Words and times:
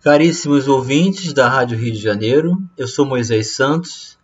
Caríssimos 0.00 0.68
ouvintes 0.68 1.32
da 1.32 1.48
Rádio 1.48 1.76
Rio 1.76 1.92
de 1.92 1.98
Janeiro, 1.98 2.62
eu 2.76 2.86
sou 2.86 3.04
Moisés 3.04 3.56
Santos 3.56 4.16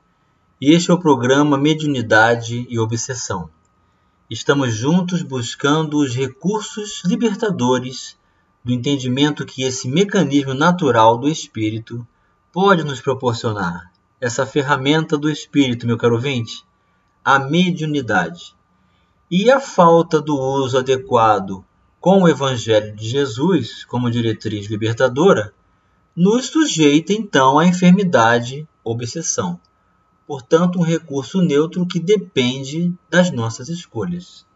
e 0.60 0.70
este 0.70 0.92
é 0.92 0.94
o 0.94 1.00
programa 1.00 1.58
Mediunidade 1.58 2.64
e 2.70 2.78
Obsessão. 2.78 3.50
Estamos 4.30 4.72
juntos 4.72 5.20
buscando 5.22 5.98
os 5.98 6.14
recursos 6.14 7.02
libertadores 7.04 8.16
do 8.62 8.72
entendimento 8.72 9.44
que 9.44 9.64
esse 9.64 9.88
mecanismo 9.88 10.54
natural 10.54 11.18
do 11.18 11.28
espírito 11.28 12.06
pode 12.52 12.84
nos 12.84 13.00
proporcionar. 13.00 13.90
Essa 14.20 14.46
ferramenta 14.46 15.18
do 15.18 15.28
espírito, 15.28 15.88
meu 15.88 15.98
caro 15.98 16.14
ouvinte, 16.14 16.64
a 17.24 17.40
mediunidade. 17.40 18.54
E 19.28 19.50
a 19.50 19.58
falta 19.58 20.22
do 20.22 20.38
uso 20.38 20.78
adequado 20.78 21.64
com 22.00 22.22
o 22.22 22.28
Evangelho 22.28 22.94
de 22.94 23.08
Jesus 23.08 23.84
como 23.84 24.08
diretriz 24.08 24.68
libertadora 24.68 25.52
nos 26.16 26.46
sujeita 26.46 27.12
então 27.12 27.58
à 27.58 27.66
enfermidade 27.66 28.68
obsessão. 28.84 29.58
Portanto, 30.26 30.78
um 30.78 30.82
recurso 30.82 31.42
neutro 31.42 31.84
que 31.86 31.98
depende 31.98 32.94
das 33.10 33.30
nossas 33.30 33.68
escolhas. 33.68 34.46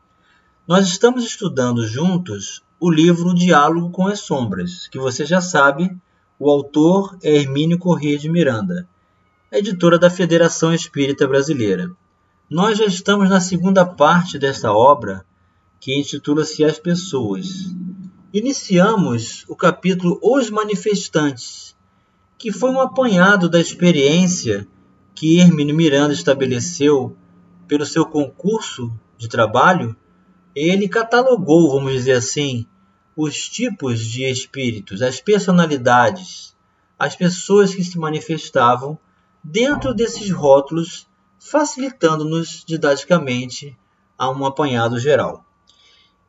Nós 0.66 0.86
estamos 0.86 1.24
estudando 1.24 1.86
juntos 1.86 2.62
o 2.78 2.90
livro 2.90 3.34
Diálogo 3.34 3.90
com 3.90 4.06
as 4.06 4.20
Sombras, 4.20 4.86
que 4.86 4.98
você 4.98 5.26
já 5.26 5.40
sabe, 5.40 5.90
o 6.38 6.48
autor 6.48 7.18
é 7.22 7.34
Hermínio 7.34 7.78
Corrêa 7.78 8.16
de 8.16 8.28
Miranda, 8.28 8.88
editora 9.50 9.98
da 9.98 10.08
Federação 10.08 10.72
Espírita 10.72 11.26
Brasileira. 11.26 11.90
Nós 12.48 12.78
já 12.78 12.86
estamos 12.86 13.28
na 13.28 13.40
segunda 13.40 13.84
parte 13.84 14.38
desta 14.38 14.72
obra, 14.72 15.24
que 15.80 15.98
intitula-se 15.98 16.64
As 16.64 16.78
Pessoas, 16.78 17.74
Iniciamos 18.30 19.46
o 19.48 19.56
capítulo 19.56 20.20
Os 20.22 20.50
Manifestantes, 20.50 21.74
que 22.36 22.52
foi 22.52 22.70
um 22.70 22.78
apanhado 22.78 23.48
da 23.48 23.58
experiência 23.58 24.68
que 25.14 25.40
Hermínio 25.40 25.74
Miranda 25.74 26.12
estabeleceu 26.12 27.16
pelo 27.66 27.86
seu 27.86 28.04
concurso 28.04 28.92
de 29.16 29.28
trabalho. 29.28 29.96
Ele 30.54 30.90
catalogou, 30.90 31.72
vamos 31.72 31.94
dizer 31.94 32.12
assim, 32.12 32.66
os 33.16 33.48
tipos 33.48 33.98
de 34.04 34.24
espíritos, 34.24 35.00
as 35.00 35.22
personalidades, 35.22 36.54
as 36.98 37.16
pessoas 37.16 37.74
que 37.74 37.82
se 37.82 37.98
manifestavam 37.98 38.98
dentro 39.42 39.94
desses 39.94 40.30
rótulos, 40.30 41.08
facilitando-nos 41.38 42.62
didaticamente 42.62 43.74
a 44.18 44.28
um 44.30 44.44
apanhado 44.44 44.98
geral. 44.98 45.47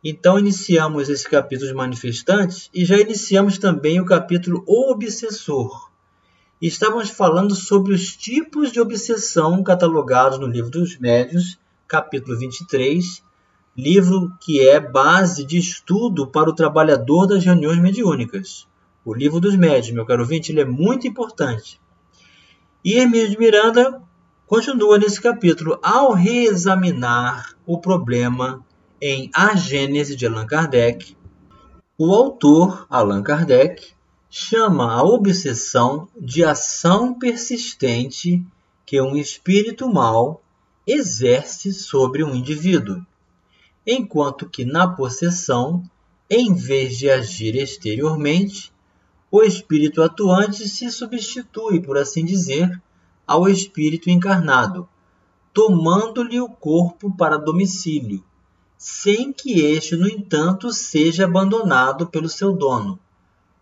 Então 0.01 0.39
iniciamos 0.39 1.09
esse 1.09 1.29
capítulo 1.29 1.67
de 1.67 1.75
manifestantes 1.75 2.69
e 2.73 2.85
já 2.85 2.97
iniciamos 2.97 3.57
também 3.57 3.99
o 3.99 4.05
capítulo 4.05 4.63
O 4.65 4.93
Obsessor. 4.93 5.91
Estávamos 6.61 7.09
falando 7.09 7.53
sobre 7.53 7.93
os 7.93 8.15
tipos 8.15 8.71
de 8.71 8.79
obsessão 8.79 9.61
catalogados 9.61 10.39
no 10.39 10.47
Livro 10.47 10.71
dos 10.71 10.97
Médios, 10.97 11.59
capítulo 11.85 12.37
23, 12.37 13.21
livro 13.75 14.31
que 14.39 14.65
é 14.65 14.79
base 14.79 15.43
de 15.43 15.57
estudo 15.57 16.27
para 16.27 16.49
o 16.49 16.55
trabalhador 16.55 17.27
das 17.27 17.43
reuniões 17.43 17.79
mediúnicas. 17.79 18.65
O 19.03 19.13
Livro 19.13 19.41
dos 19.41 19.57
Médios, 19.57 19.91
meu 19.91 20.05
caro 20.05 20.21
ouvinte, 20.21 20.53
ele 20.53 20.61
é 20.61 20.65
muito 20.65 21.09
importante. 21.09 21.77
E 22.85 22.93
Hermínio 22.93 23.29
de 23.29 23.37
Miranda 23.37 24.01
continua 24.47 24.97
nesse 24.97 25.19
capítulo 25.19 25.77
ao 25.83 26.13
reexaminar 26.13 27.53
o 27.65 27.77
problema 27.81 28.65
em 29.01 29.29
A 29.33 29.55
Gênese 29.55 30.15
de 30.15 30.27
Allan 30.27 30.45
Kardec, 30.45 31.15
o 31.97 32.13
autor, 32.13 32.85
Allan 32.89 33.23
Kardec, 33.23 33.93
chama 34.29 34.93
a 34.93 35.03
obsessão 35.03 36.07
de 36.19 36.43
ação 36.43 37.17
persistente 37.17 38.45
que 38.85 39.01
um 39.01 39.15
espírito 39.15 39.87
mau 39.87 40.41
exerce 40.85 41.71
sobre 41.71 42.23
um 42.23 42.35
indivíduo, 42.35 43.01
enquanto 43.87 44.49
que 44.49 44.65
na 44.65 44.87
possessão, 44.87 45.81
em 46.29 46.53
vez 46.53 46.97
de 46.97 47.09
agir 47.09 47.55
exteriormente, 47.55 48.71
o 49.31 49.43
espírito 49.43 50.01
atuante 50.01 50.67
se 50.67 50.91
substitui, 50.91 51.79
por 51.79 51.97
assim 51.97 52.25
dizer, 52.25 52.81
ao 53.25 53.47
espírito 53.47 54.09
encarnado, 54.09 54.89
tomando-lhe 55.53 56.41
o 56.41 56.49
corpo 56.49 57.15
para 57.15 57.37
domicílio, 57.37 58.23
sem 58.79 59.33
que 59.33 59.59
este, 59.59 59.97
no 59.97 60.07
entanto, 60.07 60.71
seja 60.71 61.25
abandonado 61.25 62.07
pelo 62.07 62.29
seu 62.29 62.53
dono, 62.53 62.97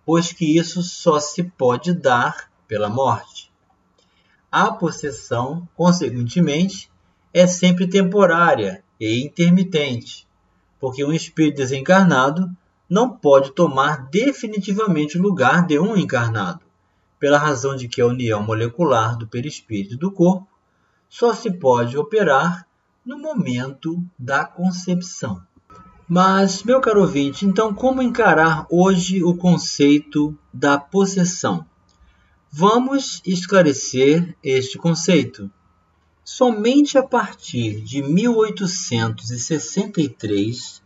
pois 0.06 0.32
que 0.32 0.56
isso 0.56 0.84
só 0.84 1.20
se 1.20 1.42
pode 1.42 1.92
dar 1.92 2.52
pela 2.68 2.88
morte. 2.88 3.52
A 4.52 4.72
possessão, 4.72 5.68
consequentemente, 5.76 6.92
é 7.34 7.48
sempre 7.48 7.88
temporária 7.88 8.84
e 9.00 9.26
intermitente, 9.26 10.28
porque 10.80 11.04
um 11.04 11.12
espírito 11.12 11.58
desencarnado 11.58 12.56
não 12.88 13.10
pode 13.10 13.54
tomar 13.54 14.08
definitivamente 14.12 15.18
o 15.18 15.22
lugar 15.22 15.66
de 15.66 15.80
um 15.80 15.98
encarnado, 15.98 16.62
pela 17.20 17.40
razão 17.40 17.76
de 17.76 17.88
que 17.88 18.02
a 18.02 18.06
união 18.06 18.44
molecular 18.44 19.18
do 19.18 19.28
perispírito 19.28 19.96
e 19.96 19.98
do 19.98 20.12
corpo 20.12 20.48
só 21.10 21.34
se 21.34 21.50
pode 21.50 21.98
operar 21.98 22.67
no 23.08 23.18
momento 23.18 24.06
da 24.20 24.44
concepção. 24.44 25.42
Mas, 26.10 26.64
meu 26.64 26.82
caro 26.82 27.00
ouvinte, 27.00 27.46
então 27.46 27.74
como 27.74 28.02
encarar 28.02 28.68
hoje 28.70 29.24
o 29.24 29.34
conceito 29.34 30.38
da 30.54 30.78
possessão? 30.78 31.66
Vamos 32.52 33.22
esclarecer 33.26 34.36
este 34.44 34.78
conceito. 34.78 35.50
Somente 36.22 36.98
a 36.98 37.04
partir 37.04 37.80
de 37.80 38.04
1863, 38.04 40.82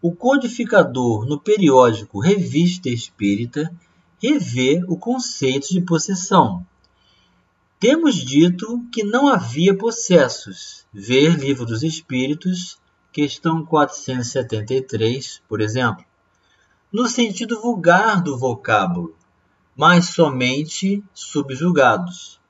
o 0.00 0.12
codificador 0.12 1.26
no 1.26 1.38
periódico 1.38 2.20
Revista 2.20 2.88
Espírita 2.88 3.70
revê 4.18 4.82
o 4.88 4.96
conceito 4.96 5.68
de 5.68 5.82
possessão, 5.82 6.64
temos 7.78 8.14
dito 8.14 8.82
que 8.90 9.04
não 9.04 9.28
havia 9.28 9.76
possessos. 9.76 10.85
Ver 10.98 11.38
Livro 11.38 11.66
dos 11.66 11.82
Espíritos, 11.82 12.78
questão 13.12 13.62
473, 13.66 15.42
por 15.46 15.60
exemplo. 15.60 16.02
No 16.90 17.06
sentido 17.06 17.60
vulgar 17.60 18.22
do 18.22 18.38
vocábulo, 18.38 19.14
mas 19.76 20.06
somente 20.06 21.04
subjugados. 21.12 22.40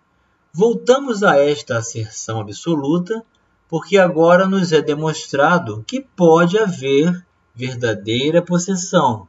Voltamos 0.53 1.25
a 1.25 1.37
esta 1.37 1.79
asserção 1.79 2.39
absoluta, 2.39 3.21
porque 3.69 3.99
agora 3.99 4.47
nos 4.47 4.71
é 4.71 4.81
demonstrado 4.81 5.83
que 5.85 6.01
pode 6.01 6.57
haver 6.57 7.27
verdadeira 7.53 8.41
possessão, 8.41 9.27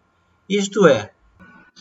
isto 0.47 0.85
é, 0.85 1.11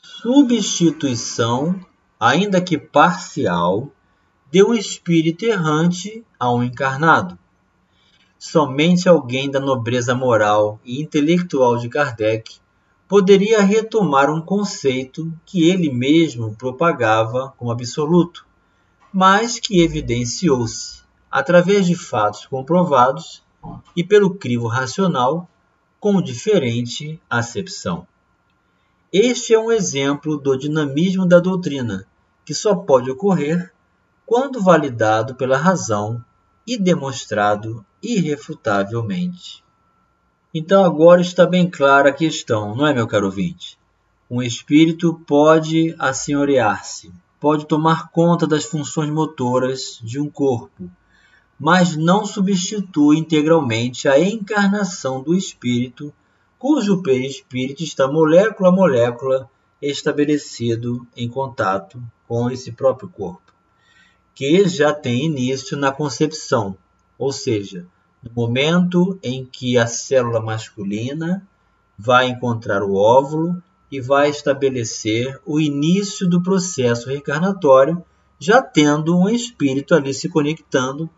substituição, 0.02 1.78
ainda 2.18 2.62
que 2.62 2.78
parcial, 2.78 3.92
deu 4.50 4.68
um 4.68 4.74
espírito 4.74 5.44
errante 5.44 6.24
a 6.38 6.52
um 6.52 6.62
encarnado. 6.62 7.38
Somente 8.38 9.08
alguém 9.08 9.50
da 9.50 9.58
nobreza 9.58 10.14
moral 10.14 10.78
e 10.84 11.00
intelectual 11.02 11.78
de 11.78 11.88
Kardec 11.88 12.58
poderia 13.08 13.62
retomar 13.62 14.30
um 14.30 14.40
conceito 14.40 15.32
que 15.44 15.68
ele 15.68 15.90
mesmo 15.90 16.54
propagava 16.54 17.54
como 17.56 17.70
absoluto, 17.70 18.46
mas 19.12 19.58
que 19.58 19.80
evidenciou-se, 19.80 21.02
através 21.30 21.86
de 21.86 21.94
fatos 21.94 22.46
comprovados 22.46 23.42
e 23.96 24.04
pelo 24.04 24.34
crivo 24.34 24.66
racional, 24.68 25.48
com 25.98 26.20
diferente 26.20 27.20
acepção. 27.28 28.06
Este 29.12 29.54
é 29.54 29.58
um 29.58 29.72
exemplo 29.72 30.36
do 30.36 30.56
dinamismo 30.56 31.26
da 31.26 31.40
doutrina, 31.40 32.06
que 32.44 32.52
só 32.52 32.74
pode 32.74 33.10
ocorrer 33.10 33.72
quando 34.26 34.60
validado 34.60 35.36
pela 35.36 35.56
razão 35.56 36.22
e 36.66 36.76
demonstrado 36.76 37.86
irrefutavelmente. 38.02 39.62
Então 40.52 40.84
agora 40.84 41.20
está 41.20 41.46
bem 41.46 41.70
clara 41.70 42.08
a 42.08 42.12
questão, 42.12 42.74
não 42.74 42.88
é, 42.88 42.92
meu 42.92 43.06
caro 43.06 43.26
ouvinte? 43.26 43.78
Um 44.28 44.42
espírito 44.42 45.14
pode 45.28 45.94
assenhorear-se, 45.96 47.12
pode 47.38 47.66
tomar 47.66 48.10
conta 48.10 48.48
das 48.48 48.64
funções 48.64 49.10
motoras 49.10 50.00
de 50.02 50.18
um 50.18 50.28
corpo, 50.28 50.90
mas 51.56 51.96
não 51.96 52.26
substitui 52.26 53.18
integralmente 53.18 54.08
a 54.08 54.18
encarnação 54.18 55.22
do 55.22 55.36
espírito, 55.36 56.12
cujo 56.58 57.00
perispírito 57.00 57.84
está 57.84 58.10
molécula 58.10 58.70
a 58.70 58.72
molécula 58.72 59.48
estabelecido 59.80 61.06
em 61.16 61.28
contato 61.28 62.02
com 62.26 62.50
esse 62.50 62.72
próprio 62.72 63.08
corpo 63.08 63.45
que 64.36 64.68
já 64.68 64.92
tem 64.92 65.24
início 65.24 65.78
na 65.78 65.90
concepção, 65.90 66.76
ou 67.18 67.32
seja, 67.32 67.86
no 68.22 68.30
momento 68.34 69.18
em 69.22 69.46
que 69.46 69.78
a 69.78 69.86
célula 69.86 70.42
masculina 70.42 71.42
vai 71.98 72.28
encontrar 72.28 72.82
o 72.82 72.94
óvulo 72.94 73.62
e 73.90 73.98
vai 73.98 74.28
estabelecer 74.28 75.40
o 75.46 75.58
início 75.58 76.28
do 76.28 76.42
processo 76.42 77.08
reencarnatório, 77.08 78.04
já 78.38 78.60
tendo 78.60 79.18
um 79.18 79.26
espírito 79.26 79.94
ali 79.94 80.12
se 80.12 80.28
conectando 80.28 81.08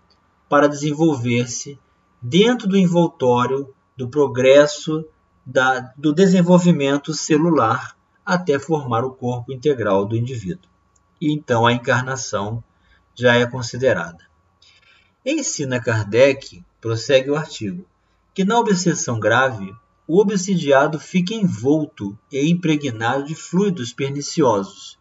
para 0.48 0.68
desenvolver-se 0.68 1.76
dentro 2.22 2.68
do 2.68 2.76
envoltório 2.76 3.74
do 3.96 4.08
progresso 4.08 5.04
da, 5.44 5.92
do 5.96 6.12
desenvolvimento 6.12 7.12
celular 7.12 7.96
até 8.24 8.60
formar 8.60 9.04
o 9.04 9.10
corpo 9.10 9.52
integral 9.52 10.04
do 10.04 10.16
indivíduo. 10.16 10.70
E 11.20 11.32
então 11.32 11.66
a 11.66 11.72
encarnação 11.72 12.62
já 13.18 13.34
é 13.34 13.44
considerada. 13.46 14.18
Ensina 15.26 15.80
Kardec, 15.80 16.62
prossegue 16.80 17.30
o 17.30 17.36
artigo, 17.36 17.84
que 18.32 18.44
na 18.44 18.58
obsessão 18.58 19.18
grave, 19.18 19.74
o 20.06 20.20
obsidiado 20.20 20.98
fica 20.98 21.34
envolto 21.34 22.16
e 22.30 22.48
impregnado 22.48 23.24
de 23.24 23.34
fluidos 23.34 23.92
perniciosos, 23.92 24.96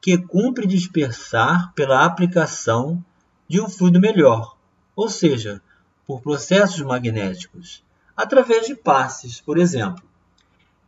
que 0.00 0.16
cumpre 0.16 0.66
dispersar 0.66 1.72
pela 1.74 2.04
aplicação 2.04 3.04
de 3.46 3.60
um 3.60 3.68
fluido 3.68 4.00
melhor, 4.00 4.56
ou 4.96 5.08
seja, 5.08 5.62
por 6.06 6.22
processos 6.22 6.80
magnéticos, 6.80 7.84
através 8.16 8.66
de 8.66 8.74
passes, 8.74 9.40
por 9.40 9.58
exemplo. 9.58 10.02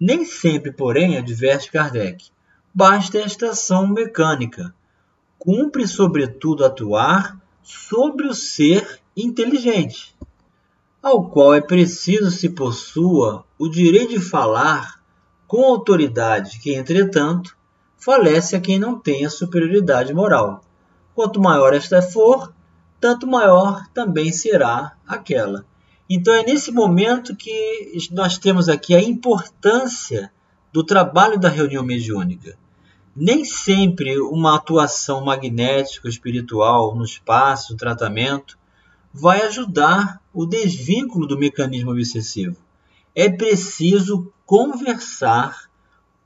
Nem 0.01 0.25
sempre, 0.25 0.73
porém, 0.73 1.19
adverte 1.19 1.71
Kardec, 1.71 2.31
basta 2.75 3.19
esta 3.19 3.51
ação 3.51 3.87
mecânica. 3.87 4.75
Cumpre, 5.45 5.89
sobretudo, 5.89 6.65
atuar 6.65 7.37
sobre 7.65 8.29
o 8.29 8.33
ser 8.33 9.01
inteligente, 9.17 10.15
ao 11.03 11.29
qual 11.29 11.53
é 11.53 11.61
preciso 11.61 12.31
se 12.31 12.49
possua 12.49 13.45
o 13.59 13.69
direito 13.69 14.11
de 14.11 14.21
falar 14.21 15.03
com 15.49 15.65
autoridade, 15.65 16.61
que, 16.61 16.73
entretanto, 16.73 17.57
falece 17.99 18.55
a 18.55 18.61
quem 18.61 18.79
não 18.79 18.97
tenha 18.97 19.29
superioridade 19.29 20.15
moral. 20.15 20.63
Quanto 21.13 21.41
maior 21.41 21.75
esta 21.75 22.01
for, 22.01 22.55
tanto 23.01 23.27
maior 23.27 23.85
também 23.93 24.31
será 24.31 24.97
aquela. 25.05 25.67
Então 26.09 26.33
é 26.33 26.45
nesse 26.45 26.71
momento 26.71 27.35
que 27.35 27.99
nós 28.13 28.39
temos 28.39 28.69
aqui 28.69 28.95
a 28.95 29.03
importância 29.03 30.31
do 30.73 30.85
trabalho 30.85 31.37
da 31.37 31.49
reunião 31.49 31.83
mediúnica. 31.83 32.57
Nem 33.15 33.45
sempre 33.45 34.19
uma 34.21 34.57
atuação 34.57 35.23
magnética 35.25 36.09
espiritual 36.09 36.95
no 36.97 37.05
espaço, 37.05 37.77
tratamento, 37.77 38.59
vai 39.13 39.43
ajudar 39.43 40.21
o 40.33 40.47
desvínculo 40.47 41.27
do 41.27 41.39
mecanismo 41.39 41.91
obsessivo. 41.91 42.57
É 43.15 43.29
preciso 43.29 44.33
conversar 44.47 45.69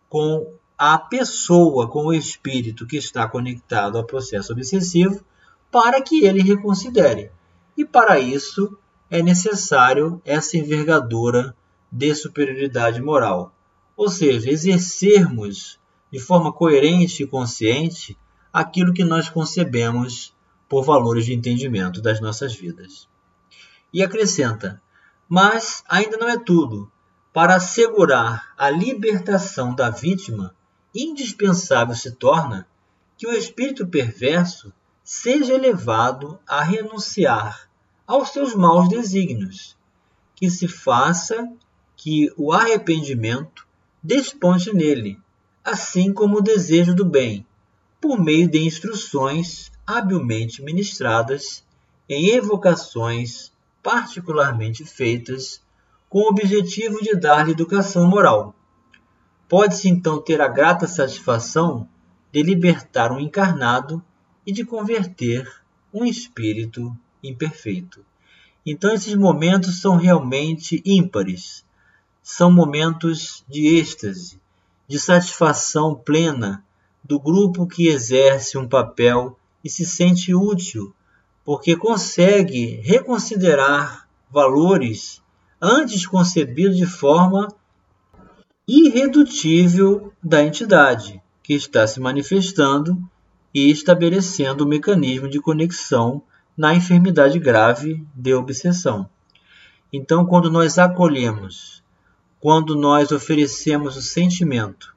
com 0.08 0.54
a 0.78 0.96
pessoa, 0.96 1.88
com 1.88 2.06
o 2.06 2.14
espírito 2.14 2.86
que 2.86 2.96
está 2.96 3.26
conectado 3.26 3.98
ao 3.98 4.04
processo 4.04 4.52
obsessivo, 4.52 5.24
para 5.72 6.00
que 6.00 6.24
ele 6.24 6.42
reconsidere. 6.42 7.32
E 7.76 7.84
para 7.84 8.20
isso, 8.20 8.78
é 9.10 9.22
necessário 9.22 10.20
essa 10.24 10.56
envergadura 10.56 11.56
de 11.90 12.14
superioridade 12.14 13.00
moral, 13.00 13.52
ou 13.96 14.08
seja, 14.08 14.50
exercermos 14.50 15.80
de 16.10 16.18
forma 16.18 16.52
coerente 16.52 17.22
e 17.22 17.26
consciente 17.26 18.16
aquilo 18.52 18.94
que 18.94 19.04
nós 19.04 19.28
concebemos 19.28 20.34
por 20.68 20.84
valores 20.84 21.26
de 21.26 21.34
entendimento 21.34 22.00
das 22.00 22.20
nossas 22.20 22.54
vidas. 22.54 23.08
E 23.92 24.02
acrescenta: 24.02 24.80
mas 25.28 25.82
ainda 25.88 26.16
não 26.16 26.28
é 26.28 26.38
tudo. 26.38 26.90
Para 27.32 27.56
assegurar 27.56 28.54
a 28.56 28.70
libertação 28.70 29.74
da 29.74 29.90
vítima, 29.90 30.54
indispensável 30.94 31.94
se 31.94 32.12
torna 32.12 32.66
que 33.16 33.26
o 33.26 33.32
espírito 33.32 33.86
perverso 33.86 34.72
seja 35.04 35.54
elevado 35.54 36.38
a 36.46 36.62
renunciar 36.62 37.68
aos 38.06 38.30
seus 38.30 38.54
maus 38.54 38.88
desígnios, 38.88 39.76
que 40.34 40.50
se 40.50 40.66
faça 40.66 41.48
que 41.96 42.32
o 42.36 42.52
arrependimento 42.52 43.66
desponte 44.02 44.72
nele, 44.72 45.18
assim 45.66 46.12
como 46.12 46.38
o 46.38 46.40
desejo 46.40 46.94
do 46.94 47.04
bem, 47.04 47.44
por 48.00 48.22
meio 48.22 48.48
de 48.48 48.64
instruções 48.64 49.68
habilmente 49.84 50.62
ministradas 50.62 51.64
em 52.08 52.28
evocações 52.28 53.52
particularmente 53.82 54.84
feitas 54.84 55.60
com 56.08 56.20
o 56.20 56.28
objetivo 56.28 57.02
de 57.02 57.16
dar-lhe 57.16 57.50
educação 57.50 58.06
moral. 58.06 58.54
Pode-se 59.48 59.88
então 59.88 60.22
ter 60.22 60.40
a 60.40 60.46
grata 60.46 60.86
satisfação 60.86 61.88
de 62.32 62.44
libertar 62.44 63.10
um 63.10 63.18
encarnado 63.18 64.00
e 64.46 64.52
de 64.52 64.64
converter 64.64 65.52
um 65.92 66.04
espírito 66.04 66.96
imperfeito. 67.20 68.06
Então, 68.64 68.94
esses 68.94 69.16
momentos 69.16 69.80
são 69.80 69.96
realmente 69.96 70.80
ímpares. 70.86 71.64
São 72.22 72.52
momentos 72.52 73.44
de 73.48 73.66
êxtase, 73.78 74.40
de 74.88 74.98
satisfação 74.98 75.94
plena 75.94 76.64
do 77.02 77.18
grupo 77.18 77.66
que 77.66 77.88
exerce 77.88 78.58
um 78.58 78.68
papel 78.68 79.38
e 79.62 79.70
se 79.70 79.84
sente 79.84 80.34
útil, 80.34 80.94
porque 81.44 81.76
consegue 81.76 82.80
reconsiderar 82.82 84.08
valores 84.30 85.22
antes 85.60 86.06
concebidos 86.06 86.76
de 86.76 86.86
forma 86.86 87.48
irredutível 88.66 90.12
da 90.22 90.42
entidade 90.42 91.22
que 91.42 91.54
está 91.54 91.86
se 91.86 92.00
manifestando 92.00 92.98
e 93.54 93.70
estabelecendo 93.70 94.64
o 94.64 94.66
um 94.66 94.70
mecanismo 94.70 95.28
de 95.28 95.40
conexão 95.40 96.22
na 96.56 96.74
enfermidade 96.74 97.38
grave 97.38 98.04
de 98.14 98.34
obsessão. 98.34 99.08
Então, 99.92 100.26
quando 100.26 100.50
nós 100.50 100.78
acolhemos, 100.78 101.82
quando 102.40 102.76
nós 102.76 103.12
oferecemos 103.12 103.96
o 103.96 104.02
sentimento, 104.02 104.94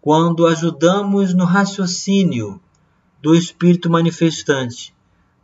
quando 0.00 0.46
ajudamos 0.46 1.34
no 1.34 1.44
raciocínio 1.44 2.60
do 3.20 3.34
espírito 3.34 3.90
manifestante 3.90 4.94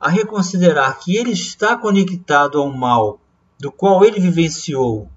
a 0.00 0.08
reconsiderar 0.08 0.98
que 0.98 1.16
ele 1.16 1.32
está 1.32 1.76
conectado 1.76 2.58
ao 2.58 2.70
mal 2.70 3.18
do 3.58 3.72
qual 3.72 4.04
ele 4.04 4.20
vivenciou 4.20 5.10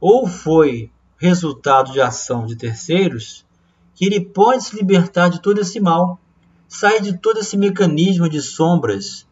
ou 0.00 0.26
foi 0.26 0.90
resultado 1.16 1.92
de 1.92 2.00
ação 2.00 2.44
de 2.46 2.56
terceiros, 2.56 3.44
que 3.94 4.04
ele 4.04 4.20
pode 4.20 4.64
se 4.64 4.74
libertar 4.74 5.28
de 5.28 5.40
todo 5.40 5.60
esse 5.60 5.78
mal, 5.78 6.18
sair 6.66 7.00
de 7.00 7.16
todo 7.16 7.38
esse 7.38 7.56
mecanismo 7.56 8.28
de 8.28 8.40
sombras 8.42 9.26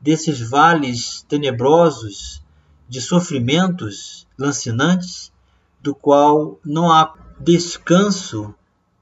desses 0.00 0.40
vales 0.40 1.24
tenebrosos 1.28 2.42
de 2.88 3.00
sofrimentos 3.00 4.26
lancinantes, 4.38 5.32
do 5.86 5.94
qual 5.94 6.58
não 6.64 6.90
há 6.90 7.14
descanso 7.38 8.52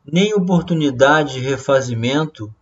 nem 0.04 0.34
oportunidade 0.34 1.34
de 1.34 1.40
refazimento, 1.40 2.54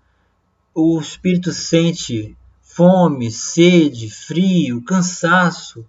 o 0.73 0.99
espírito 1.01 1.53
sente 1.53 2.37
fome, 2.63 3.33
sede, 3.33 4.09
frio, 4.09 4.81
cansaço, 4.83 5.85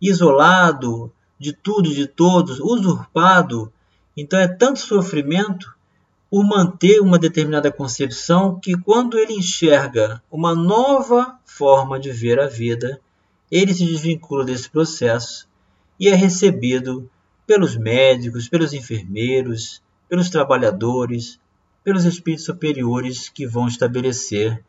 isolado 0.00 1.12
de 1.40 1.52
tudo 1.52 1.90
e 1.90 1.94
de 1.94 2.06
todos, 2.06 2.60
usurpado. 2.60 3.72
Então 4.16 4.38
é 4.38 4.46
tanto 4.46 4.78
sofrimento 4.78 5.74
por 6.30 6.44
manter 6.44 7.00
uma 7.00 7.18
determinada 7.18 7.70
concepção 7.72 8.60
que, 8.60 8.74
quando 8.74 9.18
ele 9.18 9.34
enxerga 9.34 10.22
uma 10.30 10.54
nova 10.54 11.36
forma 11.44 11.98
de 11.98 12.12
ver 12.12 12.38
a 12.38 12.46
vida, 12.46 13.00
ele 13.50 13.74
se 13.74 13.84
desvincula 13.84 14.44
desse 14.44 14.70
processo 14.70 15.48
e 15.98 16.08
é 16.08 16.14
recebido 16.14 17.10
pelos 17.46 17.76
médicos, 17.76 18.48
pelos 18.48 18.72
enfermeiros, 18.72 19.82
pelos 20.08 20.30
trabalhadores, 20.30 21.40
pelos 21.82 22.04
espíritos 22.04 22.44
superiores 22.44 23.28
que 23.28 23.46
vão 23.46 23.66
estabelecer 23.66 24.64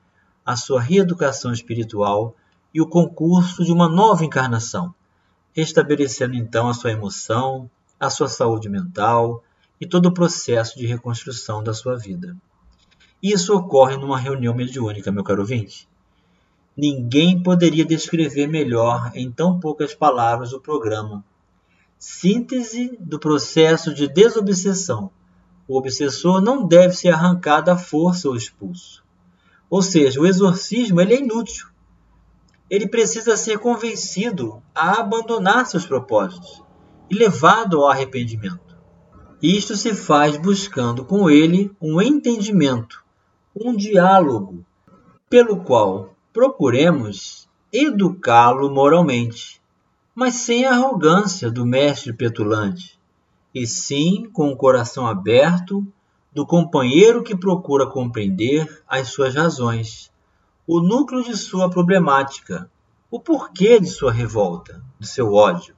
a 0.46 0.56
sua 0.56 0.82
reeducação 0.82 1.53
espiritual 1.53 2.36
e 2.74 2.82
o 2.82 2.88
concurso 2.88 3.63
de 3.63 3.72
uma 3.72 3.88
nova 3.88 4.25
encarnação, 4.25 4.94
restabelecendo 5.53 6.36
então 6.36 6.68
a 6.68 6.74
sua 6.74 6.92
emoção, 6.92 7.70
a 8.00 8.10
sua 8.10 8.27
saúde 8.27 8.68
mental, 8.68 9.44
e 9.80 9.86
todo 9.86 10.08
o 10.08 10.13
processo 10.13 10.77
de 10.77 10.86
reconstrução 10.86 11.62
da 11.63 11.74
sua 11.74 11.98
vida. 11.98 12.36
Isso 13.22 13.56
ocorre 13.56 13.98
numa 13.98 14.18
reunião 14.18 14.53
mediúnica, 14.53 15.12
meu 15.12 15.24
caro 15.24 15.42
ouvinte. 15.42 15.88
Ninguém 16.75 17.42
poderia 17.42 17.86
descrever 17.86 18.48
melhor 18.48 19.12
em 19.13 19.32
tão 19.32 19.60
poucas 19.60 19.94
palavras 19.94 20.53
o 20.53 20.60
programa. 20.60 21.24
Síntese 22.05 22.98
do 23.00 23.17
processo 23.17 23.93
de 23.93 24.10
desobsessão. 24.10 25.10
O 25.65 25.77
obsessor 25.77 26.41
não 26.41 26.67
deve 26.67 26.93
ser 26.93 27.13
arrancado 27.13 27.72
à 27.72 27.77
força 27.77 28.27
ou 28.27 28.36
expulso. 28.36 29.01
Ou 29.69 29.81
seja, 29.81 30.19
o 30.19 30.27
exorcismo 30.27 31.00
é 31.00 31.05
inútil. 31.05 31.65
Ele 32.69 32.89
precisa 32.89 33.38
ser 33.38 33.57
convencido 33.57 34.62
a 34.75 35.00
abandonar 35.00 35.65
seus 35.65 35.86
propósitos 35.86 36.62
e 37.10 37.15
levado 37.15 37.79
ao 37.79 37.89
arrependimento. 37.89 38.75
Isto 39.41 39.77
se 39.77 39.95
faz 39.95 40.36
buscando 40.36 41.05
com 41.05 41.29
ele 41.29 41.72
um 41.79 42.01
entendimento, 42.01 43.01
um 43.55 43.74
diálogo, 43.74 44.65
pelo 45.29 45.63
qual 45.63 46.13
procuremos 46.33 47.48
educá-lo 47.72 48.69
moralmente, 48.69 49.62
mas 50.15 50.36
sem 50.36 50.65
a 50.65 50.74
arrogância 50.74 51.50
do 51.50 51.65
mestre 51.65 52.13
petulante, 52.13 53.00
e 53.53 53.65
sim 53.65 54.29
com 54.32 54.50
o 54.50 54.55
coração 54.55 55.08
aberto 55.08 55.86
do 56.32 56.46
companheiro 56.46 57.24
que 57.24 57.36
procura 57.36 57.88
compreender 57.88 58.84
as 58.88 59.10
suas 59.10 59.36
razões, 59.36 60.12
o 60.65 60.79
núcleo 60.79 61.24
de 61.24 61.36
sua 61.36 61.70
problemática, 61.70 62.70
o 63.12 63.20
porquê 63.20 63.79
de 63.79 63.88
sua 63.88 64.12
revolta, 64.12 64.82
de 65.00 65.08
seu 65.08 65.34
ódio. 65.34 65.75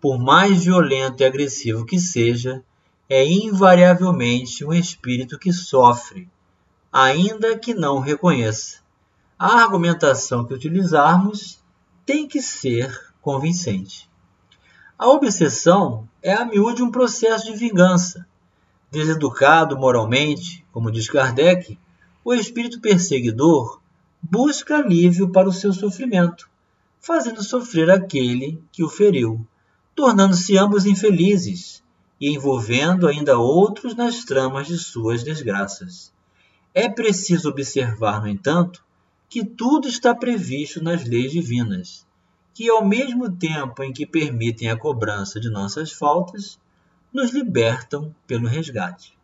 Por 0.00 0.18
mais 0.18 0.64
violento 0.64 1.22
e 1.22 1.26
agressivo 1.26 1.86
que 1.86 1.98
seja, 1.98 2.62
é 3.08 3.24
invariavelmente 3.24 4.64
um 4.64 4.72
espírito 4.72 5.38
que 5.38 5.52
sofre, 5.52 6.28
ainda 6.92 7.58
que 7.58 7.72
não 7.72 8.00
reconheça. 8.00 8.80
A 9.38 9.62
argumentação 9.62 10.44
que 10.44 10.52
utilizarmos 10.52 11.62
tem 12.04 12.28
que 12.28 12.42
ser 12.42 13.07
convincente. 13.28 14.08
A 14.98 15.06
obsessão 15.06 16.08
é 16.22 16.32
a 16.32 16.46
miúde 16.46 16.82
um 16.82 16.90
processo 16.90 17.44
de 17.44 17.58
vingança. 17.58 18.26
Deseducado 18.90 19.76
moralmente, 19.76 20.64
como 20.72 20.90
diz 20.90 21.10
Kardec, 21.10 21.78
o 22.24 22.32
espírito 22.32 22.80
perseguidor 22.80 23.82
busca 24.22 24.78
alívio 24.78 25.28
para 25.28 25.46
o 25.46 25.52
seu 25.52 25.74
sofrimento, 25.74 26.48
fazendo 26.98 27.44
sofrer 27.44 27.90
aquele 27.90 28.62
que 28.72 28.82
o 28.82 28.88
feriu, 28.88 29.46
tornando-se 29.94 30.56
ambos 30.56 30.86
infelizes 30.86 31.82
e 32.18 32.30
envolvendo 32.30 33.06
ainda 33.06 33.36
outros 33.36 33.94
nas 33.94 34.24
tramas 34.24 34.66
de 34.66 34.78
suas 34.78 35.22
desgraças. 35.22 36.14
É 36.72 36.88
preciso 36.88 37.50
observar, 37.50 38.22
no 38.22 38.28
entanto, 38.28 38.82
que 39.28 39.44
tudo 39.44 39.86
está 39.86 40.14
previsto 40.14 40.82
nas 40.82 41.04
leis 41.04 41.30
divinas, 41.30 42.07
que 42.58 42.68
ao 42.68 42.84
mesmo 42.84 43.30
tempo 43.30 43.84
em 43.84 43.92
que 43.92 44.04
permitem 44.04 44.68
a 44.68 44.76
cobrança 44.76 45.38
de 45.38 45.48
nossas 45.48 45.92
faltas, 45.92 46.58
nos 47.12 47.30
libertam 47.30 48.12
pelo 48.26 48.48
resgate. 48.48 49.16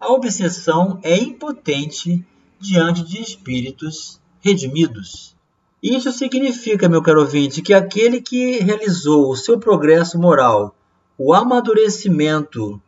A 0.00 0.10
obsessão 0.10 0.98
é 1.02 1.14
impotente 1.18 2.24
diante 2.58 3.02
de 3.02 3.20
espíritos 3.20 4.18
redimidos. 4.40 5.36
Isso 5.82 6.10
significa, 6.12 6.88
meu 6.88 7.02
caro 7.02 7.20
ouvinte, 7.20 7.60
que 7.60 7.74
aquele 7.74 8.22
que 8.22 8.60
realizou 8.60 9.30
o 9.30 9.36
seu 9.36 9.58
progresso 9.58 10.18
moral 10.18 10.74
o 11.18 11.34
amadurecimento 11.34 12.80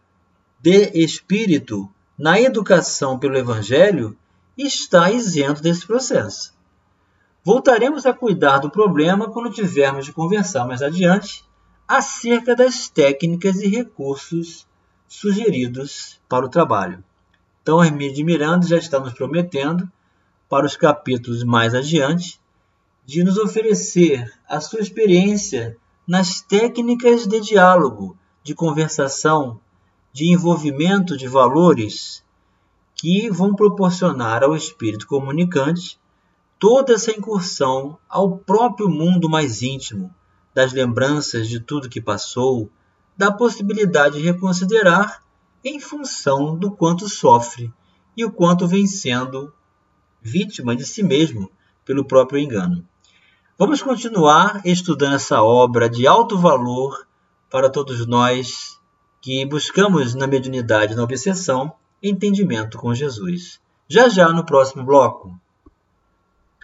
de 0.63 0.93
espírito 0.95 1.87
na 2.19 2.41
educação 2.41 3.19
pelo 3.19 3.37
Evangelho 3.37 4.17
está 4.57 5.11
isento 5.11 5.61
desse 5.61 5.87
processo. 5.87 6.54
Voltaremos 7.45 8.07
a 8.07 8.15
cuidar 8.15 8.57
do 8.59 8.71
problema 8.71 9.31
quando 9.31 9.51
tivermos 9.51 10.07
de 10.07 10.15
conversar 10.15 10.67
mais 10.67 10.81
adiante 10.81 11.45
acerca 11.87 12.57
das 12.57 12.89
técnicas 12.89 13.61
e 13.61 13.69
recursos 13.69 14.67
sugeridos 15.07 16.19
para 16.27 16.47
o 16.47 16.49
trabalho. 16.49 17.05
Então, 17.61 17.85
Hermínia 17.85 18.15
de 18.15 18.25
Miranda 18.25 18.67
já 18.67 18.79
está 18.79 18.99
nos 18.99 19.13
prometendo, 19.13 19.87
para 20.49 20.65
os 20.65 20.75
capítulos 20.75 21.45
mais 21.45 21.75
adiante, 21.75 22.41
de 23.05 23.23
nos 23.23 23.37
oferecer 23.37 24.33
a 24.49 24.59
sua 24.59 24.81
experiência 24.81 25.77
nas 26.07 26.41
técnicas 26.41 27.27
de 27.27 27.41
diálogo 27.41 28.17
de 28.43 28.55
conversação, 28.55 29.61
de 30.13 30.33
envolvimento 30.33 31.15
de 31.15 31.29
valores 31.29 32.25
que 32.95 33.29
vão 33.29 33.55
proporcionar 33.55 34.43
ao 34.43 34.57
espírito 34.57 35.07
comunicante 35.07 35.99
toda 36.65 36.95
essa 36.95 37.11
incursão 37.11 37.99
ao 38.09 38.39
próprio 38.39 38.89
mundo 38.89 39.29
mais 39.29 39.61
íntimo, 39.61 40.11
das 40.55 40.73
lembranças 40.73 41.47
de 41.47 41.61
tudo 41.61 41.91
que 41.91 42.01
passou, 42.01 42.71
da 43.15 43.31
possibilidade 43.31 44.17
de 44.17 44.25
reconsiderar 44.25 45.23
em 45.63 45.79
função 45.79 46.57
do 46.57 46.71
quanto 46.71 47.07
sofre 47.07 47.71
e 48.17 48.25
o 48.25 48.33
quanto 48.33 48.67
vem 48.67 48.87
sendo 48.87 49.53
vítima 50.23 50.75
de 50.75 50.87
si 50.87 51.03
mesmo 51.03 51.51
pelo 51.85 52.03
próprio 52.03 52.39
engano. 52.39 52.83
Vamos 53.59 53.83
continuar 53.83 54.63
estudando 54.65 55.17
essa 55.17 55.43
obra 55.43 55.87
de 55.87 56.07
alto 56.07 56.39
valor 56.39 57.07
para 57.51 57.69
todos 57.69 58.07
nós 58.07 58.81
que 59.21 59.45
buscamos 59.45 60.15
na 60.15 60.27
mediunidade, 60.27 60.95
na 60.95 61.03
obsessão, 61.03 61.75
entendimento 62.03 62.79
com 62.79 62.95
Jesus. 62.95 63.61
Já 63.87 64.09
já 64.09 64.31
no 64.31 64.47
próximo 64.47 64.83
bloco. 64.83 65.39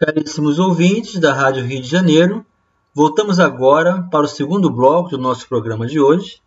Caríssimos 0.01 0.59
ouvintes 0.59 1.21
da 1.21 1.35
Rádio 1.35 1.63
Rio 1.63 1.83
de 1.83 1.87
Janeiro, 1.87 2.47
voltamos 2.95 3.39
agora 3.39 4.03
para 4.11 4.25
o 4.25 4.29
segundo 4.29 4.71
bloco 4.71 5.11
do 5.11 5.19
nosso 5.19 5.47
programa 5.47 5.87
de 5.87 6.01
hoje, 6.01 6.41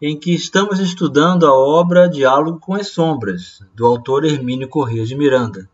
em 0.00 0.18
que 0.18 0.34
estamos 0.34 0.80
estudando 0.80 1.46
a 1.46 1.52
obra 1.52 2.08
Diálogo 2.08 2.58
com 2.58 2.74
as 2.74 2.88
Sombras, 2.88 3.62
do 3.74 3.84
autor 3.84 4.24
Hermínio 4.24 4.70
Corrêa 4.70 5.04
de 5.04 5.14
Miranda, 5.14 5.68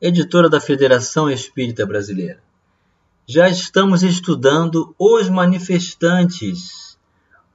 editora 0.00 0.48
da 0.48 0.58
Federação 0.58 1.30
Espírita 1.30 1.84
Brasileira. 1.84 2.42
Já 3.26 3.46
estamos 3.50 4.02
estudando 4.02 4.94
os 4.98 5.28
manifestantes 5.28 6.88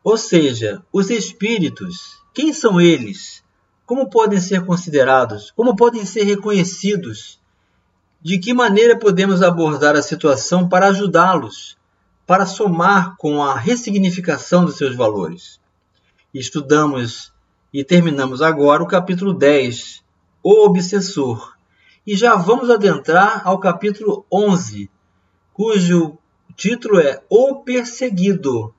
ou 0.03 0.17
seja, 0.17 0.83
os 0.93 1.09
espíritos, 1.09 2.21
quem 2.31 2.53
são 2.53 2.79
eles? 2.79 3.41
Como 3.87 4.07
podem 4.09 4.39
ser 4.39 4.65
considerados? 4.65 5.49
Como 5.55 5.75
podem 5.75 6.05
ser 6.05 6.25
reconhecidos? 6.25 7.41
De 8.23 8.39
que 8.39 8.53
maneira 8.53 8.97
podemos 8.97 9.41
abordar 9.41 9.97
a 9.97 10.01
situação 10.01 10.69
para 10.69 10.87
ajudá-los, 10.87 11.77
para 12.25 12.45
somar 12.45 13.17
com 13.17 13.43
a 13.43 13.59
ressignificação 13.59 14.63
dos 14.63 14.77
seus 14.77 14.95
valores? 14.95 15.59
Estudamos 16.33 17.33
e 17.73 17.83
terminamos 17.83 18.41
agora 18.41 18.81
o 18.81 18.87
capítulo 18.87 19.33
10, 19.33 20.01
O 20.41 20.65
Obsessor, 20.65 21.57
e 22.07 22.15
já 22.15 22.35
vamos 22.35 22.69
adentrar 22.69 23.41
ao 23.43 23.59
capítulo 23.59 24.25
11, 24.31 24.89
cujo 25.51 26.17
título 26.55 27.01
é 27.01 27.21
O 27.29 27.55
Perseguido 27.57 28.73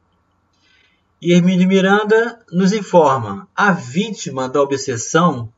e 1.20 1.34
Hermínio 1.34 1.68
Miranda 1.68 2.38
nos 2.50 2.72
informa: 2.72 3.46
a 3.54 3.72
vítima 3.72 4.48
da 4.48 4.62
obsessão 4.62 5.52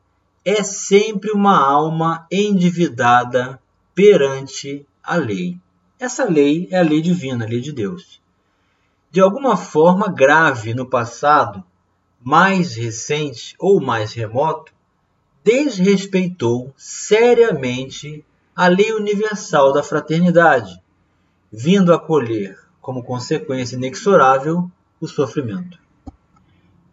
é 0.44 0.64
sempre 0.64 1.30
uma 1.30 1.56
alma 1.56 2.26
endividada 2.32 3.60
perante 3.96 4.86
a 5.02 5.16
lei. 5.16 5.58
Essa 5.98 6.26
lei 6.26 6.68
é 6.70 6.78
a 6.78 6.82
lei 6.82 7.00
divina, 7.00 7.46
a 7.46 7.48
lei 7.48 7.62
de 7.62 7.72
Deus. 7.72 8.20
De 9.10 9.22
alguma 9.22 9.56
forma 9.56 10.06
grave 10.06 10.74
no 10.74 10.84
passado, 10.84 11.64
mais 12.22 12.74
recente 12.74 13.56
ou 13.58 13.80
mais 13.80 14.12
remoto, 14.12 14.70
desrespeitou 15.42 16.74
seriamente 16.76 18.22
a 18.54 18.68
lei 18.68 18.92
universal 18.92 19.72
da 19.72 19.82
fraternidade, 19.82 20.78
vindo 21.50 21.94
a 21.94 21.98
colher 21.98 22.58
como 22.82 23.02
consequência 23.02 23.76
inexorável 23.76 24.70
o 25.00 25.08
sofrimento. 25.08 25.78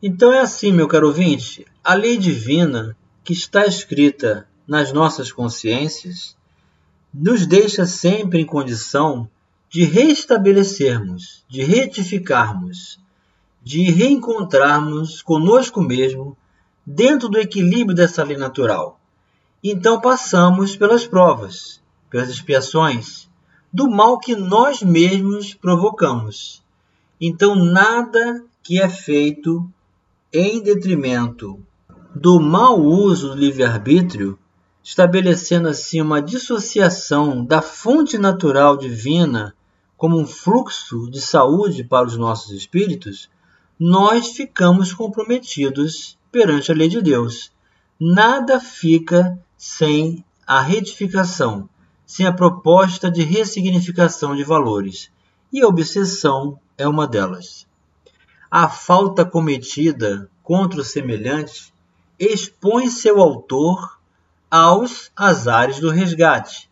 Então 0.02 0.32
é 0.32 0.40
assim, 0.40 0.72
meu 0.72 0.88
caro 0.88 1.08
ouvinte, 1.08 1.66
a 1.84 1.96
lei 1.96 2.18
divina 2.18 2.96
que 3.26 3.34
está 3.34 3.66
escrita 3.66 4.48
nas 4.66 4.94
nossas 4.94 5.34
consciências 5.34 6.38
nos 7.14 7.46
deixa 7.46 7.86
sempre 7.86 8.40
em 8.40 8.46
condição 8.46 9.30
de 9.70 9.84
restabelecermos, 9.84 11.44
de 11.48 11.64
retificarmos, 11.64 13.00
de 13.62 13.90
reencontrarmos 13.92 15.22
conosco 15.22 15.82
mesmo 15.82 16.36
dentro 16.86 17.30
do 17.30 17.40
equilíbrio 17.40 17.96
dessa 17.96 18.24
lei 18.24 18.38
natural. 18.38 19.00
Então 19.64 20.02
passamos 20.02 20.76
pelas 20.76 21.06
provas, 21.06 21.82
pelas 22.10 22.30
expiações, 22.30 23.30
do 23.72 23.90
mal 23.90 24.20
que 24.20 24.36
nós 24.36 24.82
mesmos 24.82 25.54
provocamos 25.54 26.64
então, 27.26 27.56
nada 27.56 28.44
que 28.62 28.82
é 28.82 28.90
feito 28.90 29.66
em 30.34 30.62
detrimento 30.62 31.58
do 32.14 32.38
mau 32.38 32.82
uso 32.82 33.30
do 33.30 33.36
livre-arbítrio, 33.36 34.38
estabelecendo 34.84 35.70
assim 35.70 36.02
uma 36.02 36.22
dissociação 36.22 37.44
da 37.46 37.62
fonte 37.62 38.18
natural 38.18 38.76
divina 38.76 39.56
como 39.96 40.20
um 40.20 40.28
fluxo 40.28 41.10
de 41.10 41.22
saúde 41.22 41.84
para 41.84 42.06
os 42.06 42.18
nossos 42.18 42.52
espíritos, 42.52 43.30
nós 43.80 44.30
ficamos 44.30 44.94
comprometidos 44.94 46.18
perante 46.30 46.72
a 46.72 46.76
lei 46.76 46.90
de 46.90 47.02
Deus. 47.02 47.52
Nada 47.98 48.60
fica 48.60 49.40
sem 49.58 50.24
a 50.46 50.60
retificação, 50.60 51.70
sem 52.06 52.26
a 52.26 52.34
proposta 52.34 53.10
de 53.10 53.24
ressignificação 53.24 54.36
de 54.36 54.44
valores. 54.44 55.10
E 55.54 55.62
a 55.62 55.68
obsessão 55.68 56.60
é 56.78 56.86
uma 56.86 57.08
delas. 57.08 57.66
A 58.52 58.68
falta 58.68 59.24
cometida 59.24 60.30
contra 60.44 60.82
o 60.82 60.84
semelhante, 60.84 61.74
expõe 62.20 62.90
seu 62.90 63.22
autor 63.22 63.98
aos 64.54 65.10
azares 65.16 65.80
do 65.80 65.90
resgate, 65.90 66.70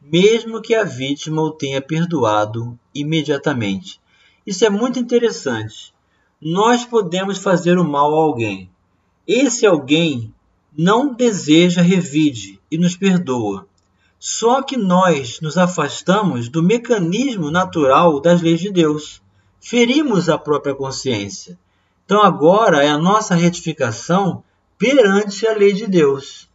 mesmo 0.00 0.62
que 0.62 0.72
a 0.72 0.84
vítima 0.84 1.42
o 1.42 1.50
tenha 1.50 1.82
perdoado 1.82 2.78
imediatamente. 2.94 4.00
Isso 4.46 4.64
é 4.64 4.70
muito 4.70 5.00
interessante. 5.00 5.92
Nós 6.40 6.84
podemos 6.84 7.38
fazer 7.38 7.76
o 7.76 7.82
mal 7.82 8.14
a 8.14 8.22
alguém. 8.22 8.70
Esse 9.26 9.66
alguém 9.66 10.32
não 10.72 11.12
deseja 11.12 11.82
revide 11.82 12.60
e 12.70 12.78
nos 12.78 12.96
perdoa. 12.96 13.66
Só 14.16 14.62
que 14.62 14.76
nós 14.76 15.40
nos 15.40 15.58
afastamos 15.58 16.48
do 16.48 16.62
mecanismo 16.62 17.50
natural 17.50 18.20
das 18.20 18.40
leis 18.40 18.60
de 18.60 18.70
Deus. 18.70 19.20
Ferimos 19.60 20.28
a 20.28 20.38
própria 20.38 20.72
consciência. 20.72 21.58
Então 22.04 22.22
agora 22.22 22.84
é 22.84 22.88
a 22.88 22.96
nossa 22.96 23.34
retificação 23.34 24.44
perante 24.78 25.48
a 25.48 25.52
lei 25.52 25.72
de 25.72 25.88
Deus. 25.88 26.47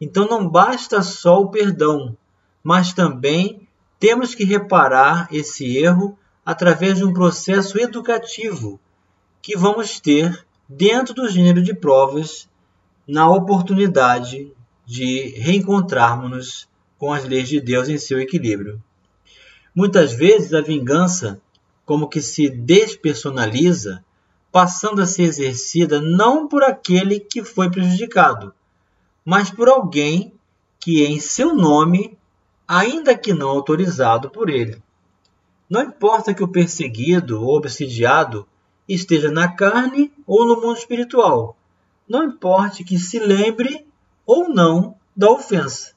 Então 0.00 0.26
não 0.28 0.48
basta 0.48 1.02
só 1.02 1.40
o 1.40 1.50
perdão, 1.50 2.16
mas 2.62 2.92
também 2.92 3.66
temos 3.98 4.34
que 4.34 4.44
reparar 4.44 5.28
esse 5.32 5.76
erro 5.76 6.18
através 6.44 6.98
de 6.98 7.04
um 7.04 7.12
processo 7.12 7.78
educativo 7.78 8.78
que 9.40 9.56
vamos 9.56 10.00
ter 10.00 10.46
dentro 10.68 11.14
do 11.14 11.28
gênero 11.28 11.62
de 11.62 11.74
provas 11.74 12.48
na 13.06 13.28
oportunidade 13.28 14.52
de 14.84 15.28
reencontrarmos-nos 15.38 16.68
com 16.98 17.12
as 17.12 17.24
leis 17.24 17.48
de 17.48 17.60
Deus 17.60 17.88
em 17.88 17.98
seu 17.98 18.20
equilíbrio. 18.20 18.82
Muitas 19.74 20.12
vezes 20.12 20.52
a 20.54 20.60
vingança 20.60 21.40
como 21.84 22.08
que 22.08 22.20
se 22.20 22.48
despersonaliza, 22.48 24.04
passando 24.50 25.00
a 25.00 25.06
ser 25.06 25.22
exercida 25.22 26.00
não 26.00 26.48
por 26.48 26.64
aquele 26.64 27.20
que 27.20 27.44
foi 27.44 27.70
prejudicado, 27.70 28.52
mas 29.26 29.50
por 29.50 29.68
alguém 29.68 30.32
que 30.78 31.04
em 31.04 31.18
seu 31.18 31.52
nome, 31.52 32.16
ainda 32.66 33.18
que 33.18 33.34
não 33.34 33.48
autorizado 33.48 34.30
por 34.30 34.48
ele. 34.48 34.80
Não 35.68 35.82
importa 35.82 36.32
que 36.32 36.44
o 36.44 36.48
perseguido 36.48 37.42
ou 37.42 37.56
obsidiado 37.56 38.46
esteja 38.88 39.28
na 39.28 39.48
carne 39.48 40.12
ou 40.24 40.46
no 40.46 40.60
mundo 40.60 40.78
espiritual, 40.78 41.56
não 42.08 42.22
importa 42.22 42.84
que 42.84 43.00
se 43.00 43.18
lembre 43.18 43.84
ou 44.24 44.48
não 44.48 44.94
da 45.16 45.28
ofensa. 45.28 45.90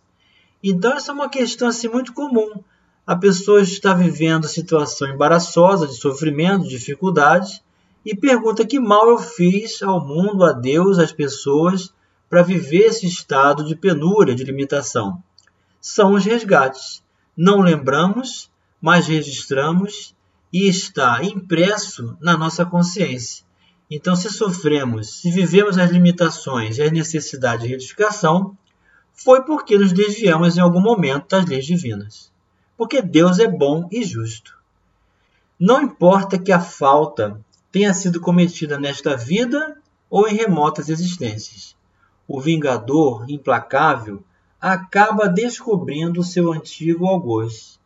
Então, 0.63 0.93
essa 0.93 1.11
é 1.11 1.13
uma 1.13 1.29
questão 1.29 1.67
assim, 1.67 1.87
muito 1.87 2.13
comum. 2.13 2.63
A 3.05 3.15
pessoa 3.15 3.61
está 3.61 3.93
vivendo 3.93 4.47
situação 4.47 5.07
embaraçosa, 5.07 5.85
de 5.85 5.93
sofrimento, 5.93 6.63
de 6.63 6.69
dificuldades, 6.69 7.61
e 8.03 8.15
pergunta 8.15 8.65
que 8.65 8.79
mal 8.79 9.07
eu 9.07 9.19
fiz 9.19 9.83
ao 9.83 10.03
mundo, 10.03 10.43
a 10.43 10.51
Deus, 10.51 10.97
às 10.97 11.11
pessoas, 11.11 11.93
para 12.29 12.43
viver 12.43 12.85
esse 12.85 13.07
estado 13.07 13.65
de 13.65 13.75
penúria, 13.75 14.35
de 14.35 14.43
limitação. 14.43 15.21
São 15.81 16.13
os 16.13 16.23
resgates. 16.23 17.03
Não 17.35 17.61
lembramos, 17.61 18.51
mas 18.81 19.07
registramos 19.07 20.15
e 20.51 20.67
está 20.67 21.23
impresso 21.23 22.17
na 22.19 22.37
nossa 22.37 22.65
consciência. 22.65 23.43
Então, 23.89 24.15
se 24.15 24.29
sofremos, 24.29 25.21
se 25.21 25.31
vivemos 25.31 25.77
as 25.77 25.89
limitações 25.89 26.77
e 26.77 26.83
as 26.83 26.91
necessidades 26.91 27.63
de 27.63 27.69
retificação, 27.69 28.55
foi 29.13 29.43
porque 29.43 29.77
nos 29.77 29.91
desviamos 29.91 30.57
em 30.57 30.61
algum 30.61 30.81
momento 30.81 31.29
das 31.29 31.45
leis 31.45 31.65
divinas. 31.65 32.31
Porque 32.77 33.01
Deus 33.01 33.39
é 33.39 33.47
bom 33.47 33.87
e 33.91 34.03
justo. 34.03 34.57
Não 35.59 35.81
importa 35.81 36.37
que 36.37 36.51
a 36.51 36.59
falta 36.59 37.41
tenha 37.71 37.93
sido 37.93 38.21
cometida 38.21 38.79
nesta 38.79 39.17
vida 39.17 39.77
ou 40.09 40.27
em 40.27 40.35
remotas 40.35 40.87
existências. 40.87 41.75
O 42.29 42.39
vingador 42.39 43.29
implacável 43.29 44.23
acaba 44.61 45.27
descobrindo 45.27 46.23
seu 46.23 46.53
antigo 46.53 47.05
algoz, 47.05 47.77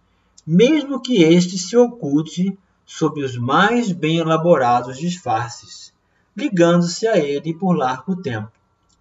mesmo 0.46 1.02
que 1.02 1.24
este 1.24 1.58
se 1.58 1.76
oculte 1.76 2.56
sob 2.86 3.24
os 3.24 3.36
mais 3.36 3.92
bem 3.92 4.18
elaborados 4.18 5.00
disfarces 5.00 5.94
ligando-se 6.36 7.08
a 7.08 7.18
ele 7.18 7.54
por 7.54 7.74
largo 7.74 8.16
tempo, 8.16 8.52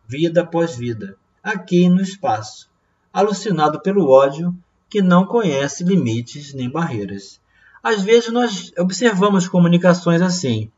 vida 0.06 0.42
após 0.42 0.76
vida, 0.76 1.16
aqui 1.42 1.88
no 1.88 2.00
espaço, 2.00 2.70
alucinado 3.12 3.80
pelo 3.80 4.08
ódio 4.08 4.54
que 4.88 5.00
não 5.00 5.24
conhece 5.24 5.82
limites 5.82 6.52
nem 6.52 6.68
barreiras. 6.68 7.40
Às 7.82 8.02
vezes 8.02 8.30
nós 8.30 8.72
observamos 8.78 9.48
comunicações 9.48 10.20
assim. 10.20 10.70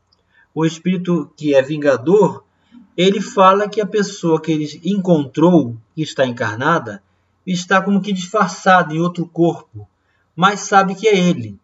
O 0.53 0.65
espírito 0.65 1.29
que 1.35 1.53
é 1.53 1.61
vingador, 1.61 2.44
ele 2.97 3.19
fala 3.19 3.67
que 3.67 3.81
a 3.81 3.85
pessoa 3.85 4.41
que 4.41 4.51
ele 4.51 4.81
encontrou, 4.83 5.75
que 5.93 6.01
está 6.01 6.25
encarnada, 6.25 7.03
está 7.45 7.81
como 7.81 8.01
que 8.01 8.13
disfarçada 8.13 8.93
em 8.93 8.99
outro 8.99 9.25
corpo, 9.27 9.87
mas 10.35 10.61
sabe 10.61 10.95
que 10.95 11.07
é 11.07 11.17
ele. 11.17 11.59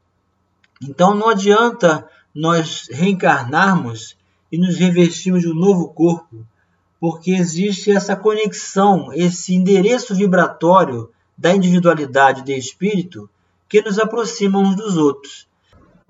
Então 0.81 1.15
não 1.15 1.29
adianta 1.29 2.07
nós 2.33 2.87
reencarnarmos 2.91 4.17
e 4.51 4.57
nos 4.57 4.77
revestimos 4.77 5.41
de 5.41 5.49
um 5.49 5.55
novo 5.55 5.89
corpo, 5.89 6.45
porque 6.99 7.31
existe 7.31 7.91
essa 7.91 8.15
conexão, 8.15 9.11
esse 9.13 9.55
endereço 9.55 10.13
vibratório 10.13 11.09
da 11.37 11.55
individualidade 11.55 12.43
de 12.43 12.53
espírito 12.53 13.29
que 13.67 13.81
nos 13.81 13.97
aproxima 13.97 14.59
uns 14.59 14.75
dos 14.75 14.97
outros. 14.97 15.47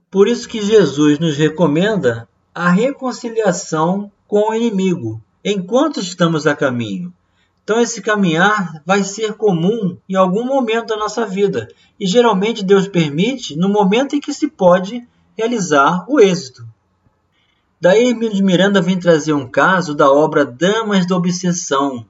Por 0.09 0.27
isso 0.27 0.49
que 0.49 0.61
Jesus 0.61 1.19
nos 1.19 1.37
recomenda 1.37 2.27
a 2.53 2.69
reconciliação 2.69 4.11
com 4.31 4.51
o 4.51 4.53
inimigo, 4.53 5.21
enquanto 5.43 5.99
estamos 5.99 6.47
a 6.47 6.55
caminho. 6.55 7.13
Então 7.65 7.81
esse 7.81 8.01
caminhar 8.01 8.81
vai 8.85 9.03
ser 9.03 9.33
comum 9.33 9.97
em 10.07 10.15
algum 10.15 10.45
momento 10.45 10.87
da 10.87 10.95
nossa 10.95 11.25
vida, 11.25 11.67
e 11.99 12.07
geralmente 12.07 12.63
Deus 12.63 12.87
permite 12.87 13.57
no 13.57 13.67
momento 13.67 14.15
em 14.15 14.21
que 14.21 14.33
se 14.33 14.47
pode 14.47 15.05
realizar 15.37 16.05
o 16.07 16.17
êxito. 16.17 16.65
Daí 17.81 18.07
Hermínio 18.07 18.33
de 18.33 18.41
Miranda 18.41 18.81
vem 18.81 18.97
trazer 18.97 19.33
um 19.33 19.45
caso 19.45 19.93
da 19.93 20.09
obra 20.09 20.45
Damas 20.45 21.05
da 21.05 21.17
Obsessão, 21.17 22.05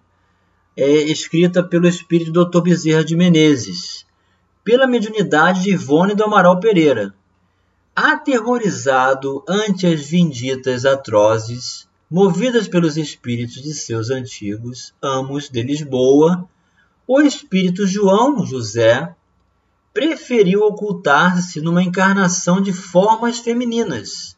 é, 0.77 0.86
escrita 0.86 1.63
pelo 1.63 1.88
espírito 1.88 2.31
Dr. 2.31 2.62
Bezerra 2.62 3.03
de 3.03 3.15
Menezes, 3.15 4.05
pela 4.63 4.86
mediunidade 4.86 5.63
de 5.63 5.71
Ivone 5.71 6.13
do 6.13 6.23
Amaral 6.23 6.60
Pereira. 6.60 7.15
Aterrorizado 7.95 9.43
ante 9.47 9.88
as 9.88 10.01
vinditas 10.01 10.86
atrozes, 10.86 11.89
movidas 12.12 12.67
pelos 12.67 12.97
espíritos 12.97 13.63
de 13.63 13.74
seus 13.74 14.10
antigos 14.10 14.93
amos 15.02 15.50
de 15.50 15.63
Lisboa, 15.63 16.47
o 17.08 17.21
espírito 17.21 17.88
João 17.88 18.45
José 18.45 19.15
preferiu 19.93 20.62
ocultar-se 20.63 21.62
numa 21.62 21.82
encarnação 21.82 22.62
de 22.62 22.74
formas 22.74 23.39
femininas 23.39 24.38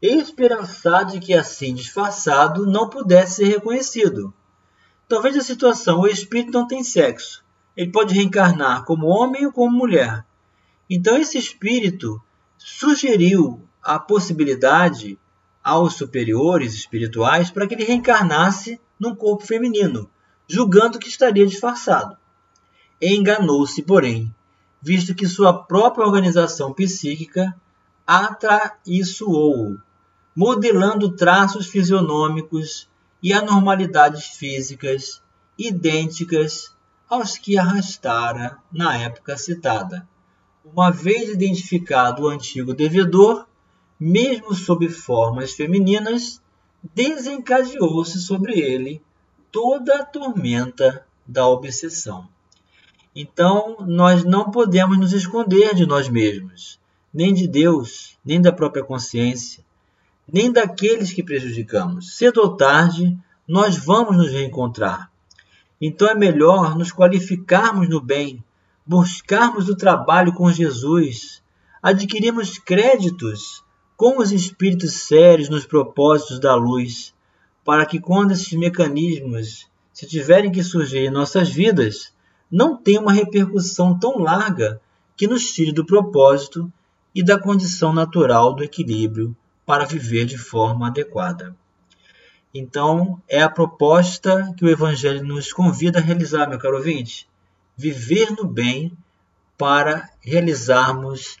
esperançado 0.00 1.12
de 1.12 1.20
que 1.20 1.34
assim 1.34 1.74
disfarçado 1.74 2.64
não 2.64 2.88
pudesse 2.88 3.36
ser 3.36 3.48
reconhecido. 3.48 4.32
Talvez 5.08 5.36
a 5.36 5.40
situação, 5.40 6.00
o 6.00 6.06
espírito 6.06 6.52
não 6.52 6.66
tem 6.66 6.84
sexo. 6.84 7.44
Ele 7.76 7.90
pode 7.90 8.14
reencarnar 8.14 8.84
como 8.84 9.06
homem 9.06 9.46
ou 9.46 9.52
como 9.52 9.76
mulher. 9.76 10.24
Então 10.88 11.16
esse 11.16 11.38
espírito 11.38 12.22
sugeriu 12.56 13.60
a 13.82 13.98
possibilidade 13.98 15.18
aos 15.62 15.94
superiores 15.94 16.74
espirituais 16.74 17.50
para 17.50 17.66
que 17.66 17.74
ele 17.74 17.84
reencarnasse 17.84 18.80
num 18.98 19.14
corpo 19.14 19.46
feminino, 19.46 20.10
julgando 20.46 20.98
que 20.98 21.08
estaria 21.08 21.46
disfarçado. 21.46 22.16
Enganou-se, 23.00 23.82
porém, 23.82 24.34
visto 24.80 25.14
que 25.14 25.26
sua 25.26 25.52
própria 25.52 26.06
organização 26.06 26.72
psíquica 26.72 27.54
atraiçoou 28.06 29.78
modelando 30.38 31.10
traços 31.16 31.66
fisionômicos 31.66 32.88
e 33.20 33.32
anormalidades 33.32 34.24
físicas 34.26 35.20
idênticas 35.58 36.72
aos 37.10 37.36
que 37.36 37.58
arrastara 37.58 38.56
na 38.70 38.96
época 38.96 39.36
citada. 39.36 40.08
Uma 40.64 40.92
vez 40.92 41.28
identificado 41.28 42.22
o 42.22 42.28
antigo 42.28 42.72
devedor, 42.72 43.47
mesmo 43.98 44.54
sob 44.54 44.88
formas 44.88 45.52
femininas, 45.52 46.40
desencadeou-se 46.94 48.20
sobre 48.20 48.58
ele 48.58 49.02
toda 49.50 49.96
a 49.96 50.04
tormenta 50.04 51.04
da 51.26 51.46
obsessão. 51.46 52.28
Então, 53.14 53.78
nós 53.80 54.24
não 54.24 54.50
podemos 54.50 54.98
nos 54.98 55.12
esconder 55.12 55.74
de 55.74 55.86
nós 55.86 56.08
mesmos, 56.08 56.78
nem 57.12 57.34
de 57.34 57.48
Deus, 57.48 58.16
nem 58.24 58.40
da 58.40 58.52
própria 58.52 58.84
consciência 58.84 59.66
nem 60.30 60.52
daqueles 60.52 61.12
que 61.12 61.22
prejudicamos. 61.22 62.16
Cedo 62.16 62.42
ou 62.42 62.54
tarde, 62.54 63.16
nós 63.46 63.78
vamos 63.78 64.16
nos 64.16 64.30
reencontrar. 64.30 65.10
Então 65.80 66.08
é 66.08 66.14
melhor 66.14 66.76
nos 66.76 66.92
qualificarmos 66.92 67.88
no 67.88 68.00
bem, 68.00 68.44
buscarmos 68.84 69.68
o 69.68 69.76
trabalho 69.76 70.32
com 70.34 70.52
Jesus, 70.52 71.42
adquirirmos 71.82 72.58
créditos 72.58 73.64
com 73.98 74.20
os 74.20 74.30
espíritos 74.30 74.92
sérios 74.92 75.48
nos 75.48 75.66
propósitos 75.66 76.38
da 76.38 76.54
luz, 76.54 77.12
para 77.64 77.84
que 77.84 77.98
quando 77.98 78.30
esses 78.30 78.52
mecanismos 78.52 79.66
se 79.92 80.06
tiverem 80.06 80.52
que 80.52 80.62
surgir 80.62 80.98
em 80.98 81.10
nossas 81.10 81.48
vidas, 81.48 82.14
não 82.48 82.76
tenha 82.76 83.00
uma 83.00 83.12
repercussão 83.12 83.98
tão 83.98 84.18
larga 84.18 84.80
que 85.16 85.26
nos 85.26 85.52
tire 85.52 85.72
do 85.72 85.84
propósito 85.84 86.72
e 87.12 87.24
da 87.24 87.40
condição 87.40 87.92
natural 87.92 88.54
do 88.54 88.62
equilíbrio 88.62 89.36
para 89.66 89.84
viver 89.84 90.26
de 90.26 90.38
forma 90.38 90.86
adequada. 90.86 91.56
Então, 92.54 93.20
é 93.28 93.42
a 93.42 93.50
proposta 93.50 94.54
que 94.56 94.64
o 94.64 94.70
Evangelho 94.70 95.24
nos 95.24 95.52
convida 95.52 95.98
a 95.98 96.02
realizar, 96.02 96.48
meu 96.48 96.60
caro 96.60 96.76
ouvinte. 96.76 97.28
Viver 97.76 98.30
no 98.30 98.46
bem 98.46 98.92
para 99.58 100.08
realizarmos 100.20 101.36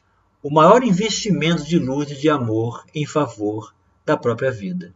o 0.48 0.50
maior 0.50 0.82
investimento 0.82 1.62
de 1.62 1.78
luz 1.78 2.10
e 2.10 2.16
de 2.16 2.30
amor 2.30 2.82
em 2.94 3.04
favor 3.04 3.74
da 4.02 4.16
própria 4.16 4.50
vida. 4.50 4.94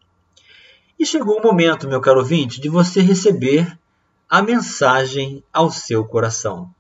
E 0.98 1.04
chegou 1.04 1.38
o 1.38 1.42
momento, 1.42 1.86
meu 1.86 2.00
caro 2.00 2.20
ouvinte, 2.20 2.58
de 2.58 2.70
você 2.70 3.02
receber 3.02 3.78
a 4.26 4.40
mensagem 4.40 5.44
ao 5.52 5.70
seu 5.70 6.06
coração. 6.06 6.70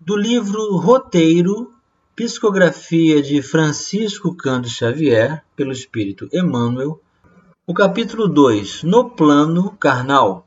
Do 0.00 0.16
livro 0.16 0.78
Roteiro, 0.78 1.72
Psicografia 2.16 3.22
de 3.22 3.40
Francisco 3.40 4.34
Cândido 4.34 4.74
Xavier, 4.74 5.44
pelo 5.54 5.70
Espírito 5.70 6.28
Emmanuel, 6.32 7.00
o 7.64 7.72
capítulo 7.72 8.26
2, 8.26 8.82
No 8.82 9.10
plano 9.10 9.70
carnal. 9.78 10.44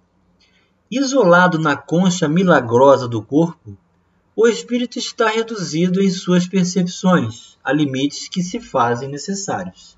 Isolado 0.91 1.57
na 1.57 1.77
concha 1.77 2.27
milagrosa 2.27 3.07
do 3.07 3.23
corpo, 3.23 3.77
o 4.35 4.47
espírito 4.47 4.97
está 4.97 5.29
reduzido 5.29 6.01
em 6.01 6.09
suas 6.09 6.47
percepções 6.47 7.55
a 7.63 7.71
limites 7.71 8.27
que 8.27 8.41
se 8.41 8.59
fazem 8.59 9.07
necessários. 9.07 9.95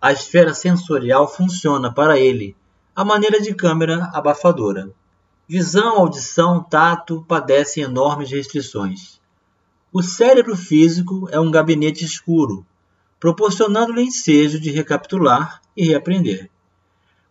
A 0.00 0.12
esfera 0.12 0.54
sensorial 0.54 1.26
funciona 1.26 1.92
para 1.92 2.18
ele 2.18 2.54
a 2.94 3.04
maneira 3.04 3.40
de 3.40 3.52
câmera 3.52 4.10
abafadora. 4.14 4.90
Visão, 5.48 5.98
audição, 5.98 6.62
tato 6.62 7.24
padecem 7.26 7.82
enormes 7.82 8.30
restrições. 8.30 9.20
O 9.92 10.02
cérebro 10.02 10.56
físico 10.56 11.28
é 11.32 11.40
um 11.40 11.50
gabinete 11.50 12.04
escuro, 12.04 12.64
proporcionando-lhe 13.18 14.02
ensejo 14.02 14.60
de 14.60 14.70
recapitular 14.70 15.60
e 15.76 15.84
reaprender. 15.84 16.48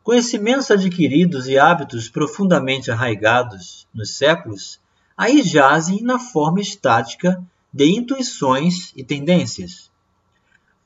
Conhecimentos 0.04 0.72
adquiridos 0.72 1.48
e 1.48 1.58
hábitos 1.58 2.10
profundamente 2.10 2.92
arraigados 2.92 3.88
nos 3.94 4.18
séculos 4.18 4.80
aí 5.18 5.42
jazem 5.42 6.04
na 6.04 6.20
forma 6.20 6.62
estática 6.62 7.44
de 7.74 7.86
intuições 7.86 8.94
e 8.96 9.04
tendências. 9.04 9.90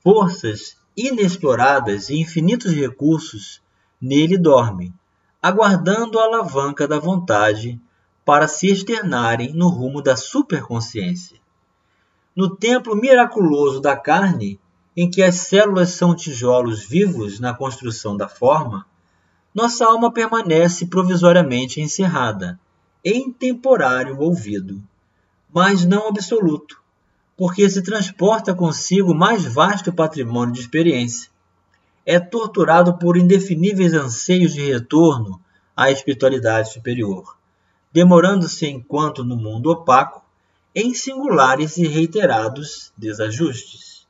Forças 0.02 0.78
inexploradas 0.96 2.10
e 2.10 2.18
infinitos 2.18 2.72
recursos 2.72 3.62
nele 4.02 4.38
dormem, 4.38 4.94
aguardando 5.42 6.18
a 6.18 6.24
alavanca 6.24 6.88
da 6.88 6.98
vontade 6.98 7.80
para 8.24 8.48
se 8.48 8.68
externarem 8.68 9.54
no 9.54 9.68
rumo 9.68 10.02
da 10.02 10.16
superconsciência. 10.16 11.38
No 12.36 12.56
templo 12.56 12.96
miraculoso 12.96 13.82
da 13.82 13.98
carne, 13.98 14.60
em 14.96 15.10
que 15.10 15.22
as 15.22 15.36
células 15.36 15.90
são 15.90 16.16
tijolos 16.16 16.84
vivos 16.86 17.40
na 17.40 17.54
construção 17.54 18.16
da 18.16 18.28
forma, 18.28 18.86
nossa 19.54 19.86
alma 19.86 20.12
permanece 20.12 20.88
provisoriamente 20.88 21.82
encerrada, 21.82 22.60
em 23.04 23.32
temporário 23.32 24.20
ouvido, 24.20 24.82
mas 25.52 25.86
não 25.86 26.08
absoluto, 26.08 26.82
porque 27.36 27.70
se 27.70 27.82
transporta 27.82 28.54
consigo 28.54 29.14
mais 29.14 29.44
vasto 29.46 29.92
patrimônio 29.92 30.54
de 30.54 30.62
experiência. 30.62 31.30
É 32.06 32.20
torturado 32.20 32.98
por 32.98 33.18
indefiníveis 33.18 33.94
anseios 33.94 34.54
de 34.54 34.72
retorno 34.72 35.42
à 35.76 35.92
espiritualidade 35.92 36.72
superior, 36.72 37.38
demorando-se 37.92 38.68
enquanto 38.68 39.24
no 39.24 39.36
mundo 39.36 39.72
opaco 39.72 40.24
em 40.74 40.94
singulares 40.94 41.78
e 41.78 41.88
reiterados 41.88 42.94
desajustes. 42.98 44.08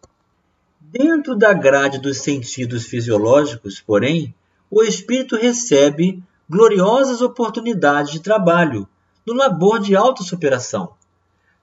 Dentro 0.80 1.36
da 1.38 1.54
grade 1.54 2.00
dos 2.00 2.18
sentidos 2.18 2.86
fisiológicos, 2.86 3.80
porém, 3.80 4.34
o 4.70 4.84
espírito 4.84 5.36
recebe 5.36 6.22
gloriosas 6.52 7.22
oportunidades 7.22 8.12
de 8.12 8.20
trabalho 8.20 8.86
no 9.26 9.34
labor 9.34 9.80
de 9.80 9.96
autossuperação. 9.96 10.92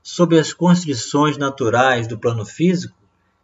Sob 0.03 0.39
as 0.39 0.55
constrições 0.55 1.37
naturais 1.37 2.09
do 2.09 2.19
plano 2.19 2.43
físico, 2.47 2.97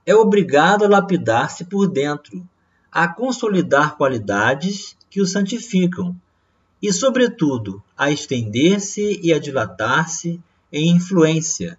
é 0.07 0.15
obrigado 0.15 0.87
a 0.87 0.89
lapidar-se 0.89 1.67
por 1.67 1.87
dentro, 1.87 2.43
a 2.91 3.07
consolidar 3.07 3.95
qualidades 3.99 4.97
que 5.11 5.21
o 5.21 5.27
santificam 5.27 6.17
e, 6.81 6.91
sobretudo, 6.91 7.83
a 7.95 8.11
estender-se 8.11 9.21
e 9.23 9.31
a 9.31 9.39
dilatar-se 9.39 10.41
em 10.73 10.97
influência, 10.97 11.79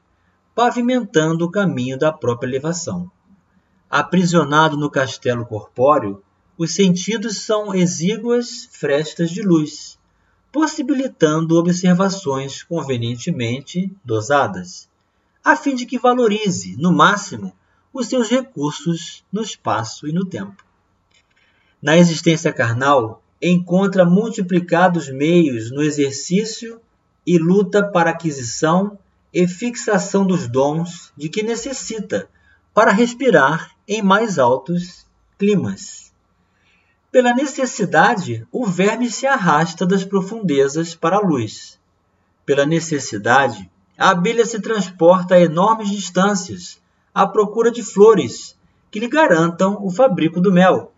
pavimentando 0.54 1.44
o 1.44 1.50
caminho 1.50 1.98
da 1.98 2.14
própria 2.14 2.50
elevação. 2.50 3.10
Aprisionado 3.90 4.78
no 4.78 4.92
castelo 4.92 5.44
corpóreo, 5.44 6.22
os 6.58 6.74
sentidos 6.74 7.40
são 7.40 7.76
exíguas 7.76 8.70
frestas 8.72 9.30
de 9.30 9.42
luz, 9.42 9.98
possibilitando 10.52 11.58
observações 11.58 12.64
convenientemente 12.64 13.92
dosadas, 14.04 14.88
a 15.44 15.56
fim 15.56 15.76
de 15.76 15.86
que 15.86 16.00
valorize, 16.00 16.78
no 16.78 16.94
máximo, 16.94 17.54
os 17.94 18.08
seus 18.08 18.30
recursos 18.30 19.24
no 19.32 19.42
espaço 19.42 20.08
e 20.08 20.14
no 20.14 20.26
tempo. 20.26 20.64
Na 21.82 21.98
existência 21.98 22.54
carnal, 22.54 23.22
encontra 23.42 24.06
multiplicados 24.06 25.10
meios 25.10 25.70
no 25.72 25.84
exercício 25.84 26.80
e 27.28 27.38
luta 27.38 27.84
para 27.84 28.12
aquisição 28.12 28.98
e 29.34 29.46
fixação 29.48 30.26
dos 30.26 30.48
dons 30.48 31.12
de 31.18 31.28
que 31.28 31.44
necessita 31.44 32.30
para 32.74 32.92
respirar 32.92 33.72
em 33.88 34.02
mais 34.02 34.40
altos 34.40 35.06
climas. 35.38 36.05
Pela 37.16 37.34
necessidade, 37.34 38.46
o 38.52 38.66
verme 38.66 39.10
se 39.10 39.26
arrasta 39.26 39.86
das 39.86 40.04
profundezas 40.04 40.94
para 40.94 41.16
a 41.16 41.22
luz. 41.22 41.80
Pela 42.46 42.66
necessidade, 42.66 43.72
a 43.98 44.10
abelha 44.10 44.46
se 44.46 44.60
transporta 44.60 45.36
a 45.36 45.40
enormes 45.40 45.90
distâncias 45.90 46.78
à 47.14 47.26
procura 47.26 47.72
de 47.72 47.82
flores 47.82 48.58
que 48.92 49.00
lhe 49.00 49.08
garantam 49.08 49.78
o 49.82 49.90
fabrico 49.90 50.42
do 50.42 50.52
mel. 50.52 50.92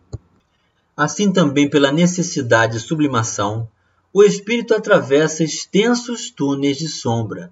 Assim 0.98 1.32
também 1.32 1.70
pela 1.70 1.92
necessidade 1.92 2.74
de 2.74 2.80
sublimação, 2.80 3.70
o 4.12 4.24
espírito 4.24 4.74
atravessa 4.74 5.44
extensos 5.44 6.32
túneis 6.32 6.78
de 6.78 6.88
sombra 6.88 7.52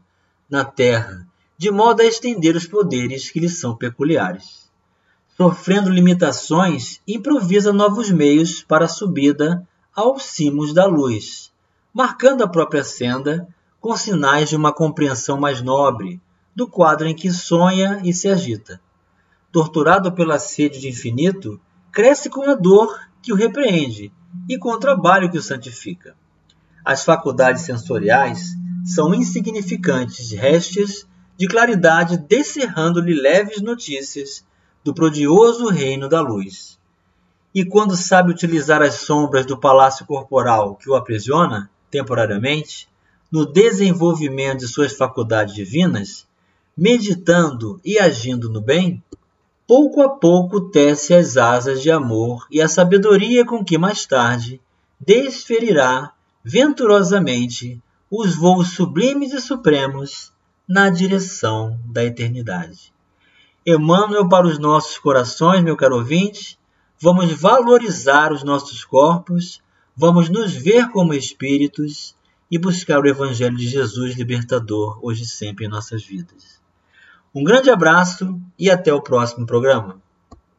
na 0.50 0.66
terra 0.66 1.28
de 1.56 1.70
modo 1.70 2.02
a 2.02 2.06
estender 2.06 2.56
os 2.56 2.66
poderes 2.66 3.30
que 3.30 3.40
lhe 3.40 3.48
são 3.48 3.78
peculiares. 3.78 4.65
Sofrendo 5.38 5.90
limitações, 5.90 7.02
improvisa 7.06 7.74
novos 7.74 8.10
meios 8.10 8.64
para 8.64 8.86
a 8.86 8.88
subida 8.88 9.68
aos 9.94 10.24
cimos 10.24 10.74
da 10.74 10.86
luz, 10.86 11.52
marcando 11.94 12.42
a 12.42 12.48
própria 12.48 12.86
senda 12.86 13.46
com 13.82 13.98
sinais 13.98 14.48
de 14.48 14.56
uma 14.56 14.72
compreensão 14.72 15.38
mais 15.38 15.62
nobre 15.62 16.22
do 16.56 16.66
quadro 16.66 17.06
em 17.06 17.14
que 17.14 17.30
sonha 17.34 18.00
e 18.02 18.14
se 18.14 18.30
agita. 18.30 18.80
Torturado 19.52 20.10
pela 20.14 20.40
sede 20.40 20.80
de 20.80 20.88
infinito, 20.88 21.60
cresce 21.92 22.30
com 22.30 22.50
a 22.50 22.56
dor 22.56 22.98
que 23.22 23.34
o 23.34 23.36
repreende 23.36 24.14
e 24.48 24.58
com 24.58 24.70
o 24.70 24.80
trabalho 24.80 25.30
que 25.30 25.38
o 25.38 25.42
santifica. 25.42 26.16
As 26.84 27.04
faculdades 27.04 27.64
sensoriais 27.64 28.56
são 28.86 29.14
insignificantes 29.14 30.32
restes 30.32 31.06
de 31.36 31.46
claridade 31.46 32.18
descerrando-lhe 32.18 33.14
leves 33.14 33.62
notícias 33.62 34.46
do 34.86 34.94
prodigioso 34.94 35.68
reino 35.68 36.08
da 36.08 36.22
luz. 36.22 36.78
E 37.56 37.66
quando 37.66 37.98
sabe 37.98 38.30
utilizar 38.30 38.84
as 38.84 38.94
sombras 38.94 39.44
do 39.44 39.60
palácio 39.60 40.06
corporal 40.06 40.76
que 40.76 40.88
o 40.88 40.94
aprisiona, 40.94 41.72
temporariamente, 41.90 42.88
no 43.32 43.48
desenvolvimento 43.48 44.60
de 44.60 44.68
suas 44.68 44.96
faculdades 44.96 45.56
divinas, 45.56 46.28
meditando 46.78 47.82
e 47.84 47.98
agindo 47.98 48.48
no 48.48 48.62
bem, 48.62 49.04
pouco 49.66 50.04
a 50.04 50.10
pouco 50.10 50.70
tece 50.70 51.16
as 51.16 51.36
asas 51.36 51.82
de 51.82 51.90
amor 51.90 52.46
e 52.52 52.62
a 52.62 52.68
sabedoria 52.68 53.44
com 53.44 53.66
que 53.66 53.80
mais 53.80 54.06
tarde 54.06 54.62
desferirá 55.00 56.14
venturosamente 56.44 57.82
os 58.12 58.36
voos 58.36 58.74
sublimes 58.74 59.34
e 59.34 59.42
supremos 59.42 60.32
na 60.68 60.92
direção 60.92 61.80
da 61.86 62.04
eternidade. 62.04 62.95
Emmanuel 63.66 64.30
para 64.30 64.46
os 64.46 64.60
nossos 64.60 65.00
corações, 65.00 65.64
meu 65.64 65.76
caro 65.76 65.96
ouvinte, 65.96 66.60
vamos 67.02 67.32
valorizar 67.32 68.32
os 68.32 68.44
nossos 68.44 68.86
corpos, 68.86 69.60
vamos 69.96 70.30
nos 70.30 70.54
ver 70.54 70.90
como 70.92 71.16
espíritos 71.16 72.16
e 72.52 72.60
buscar 72.60 73.00
o 73.00 73.08
Evangelho 73.08 73.58
de 73.58 73.68
Jesus 73.68 74.16
libertador 74.16 75.00
hoje 75.02 75.24
e 75.24 75.28
sempre 75.28 75.66
em 75.66 75.68
nossas 75.68 76.06
vidas. 76.06 76.62
Um 77.34 77.44
grande 77.44 77.72
abraço 77.72 78.40
e 78.58 78.70
até 78.70 78.94
o 78.94 79.02
próximo 79.02 79.48
programa. 79.48 80.00